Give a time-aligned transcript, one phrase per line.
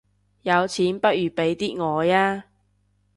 [0.41, 2.45] 有錢不如俾啲我吖